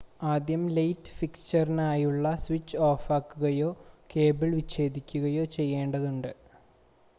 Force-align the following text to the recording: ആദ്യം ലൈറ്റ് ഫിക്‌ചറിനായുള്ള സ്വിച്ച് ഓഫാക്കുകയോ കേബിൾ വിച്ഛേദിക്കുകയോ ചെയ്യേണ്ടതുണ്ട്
ആദ്യം 0.25 0.61
ലൈറ്റ് 0.69 1.11
ഫിക്‌ചറിനായുള്ള 1.17 2.33
സ്വിച്ച് 2.37 2.77
ഓഫാക്കുകയോ 2.87 3.69
കേബിൾ 4.09 4.49
വിച്ഛേദിക്കുകയോ 4.55 5.45
ചെയ്യേണ്ടതുണ്ട് 5.55 6.31